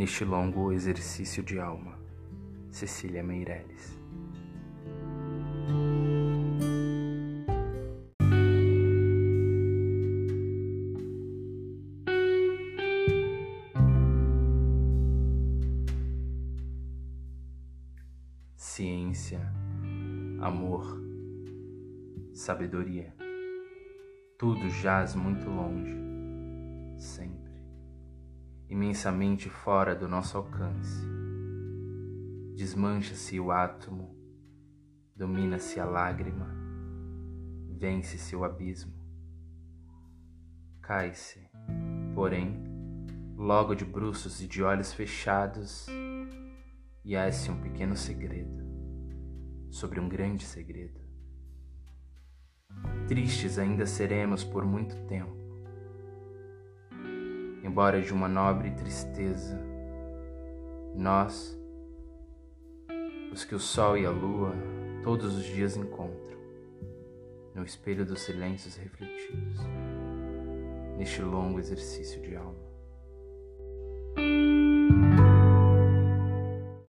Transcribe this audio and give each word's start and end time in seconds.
neste 0.00 0.24
longo 0.24 0.72
exercício 0.72 1.42
de 1.42 1.60
alma. 1.60 1.98
Cecília 2.70 3.22
Meirelles. 3.22 4.00
Ciência, 18.56 19.52
amor, 20.40 20.98
sabedoria, 22.32 23.14
tudo 24.38 24.66
jaz 24.70 25.14
muito 25.14 25.50
longe, 25.50 25.94
imensamente 28.70 29.50
fora 29.50 29.96
do 29.96 30.08
nosso 30.08 30.38
alcance. 30.38 31.04
Desmancha-se 32.54 33.40
o 33.40 33.50
átomo, 33.50 34.16
domina-se 35.16 35.80
a 35.80 35.84
lágrima, 35.84 36.48
vence-se 37.68 38.36
o 38.36 38.44
abismo. 38.44 38.94
Cai-se, 40.80 41.50
porém, 42.14 42.62
logo 43.36 43.74
de 43.74 43.84
bruços 43.84 44.40
e 44.40 44.46
de 44.46 44.62
olhos 44.62 44.92
fechados, 44.92 45.88
e 47.04 47.16
há-se 47.16 47.50
um 47.50 47.60
pequeno 47.60 47.96
segredo 47.96 48.60
sobre 49.68 49.98
um 49.98 50.08
grande 50.08 50.44
segredo. 50.44 51.00
Tristes 53.08 53.58
ainda 53.58 53.84
seremos 53.84 54.44
por 54.44 54.64
muito 54.64 54.94
tempo 55.06 55.39
embora 57.62 58.00
de 58.00 58.12
uma 58.12 58.28
nobre 58.28 58.70
tristeza. 58.70 59.60
Nós, 60.94 61.58
os 63.32 63.44
que 63.44 63.54
o 63.54 63.60
sol 63.60 63.96
e 63.96 64.06
a 64.06 64.10
lua 64.10 64.52
todos 65.02 65.36
os 65.36 65.44
dias 65.44 65.76
encontram, 65.76 66.38
no 67.54 67.64
espelho 67.64 68.04
dos 68.04 68.20
silêncios 68.20 68.76
refletidos, 68.76 69.58
neste 70.96 71.22
longo 71.22 71.58
exercício 71.58 72.20
de 72.22 72.36
alma. 72.36 72.69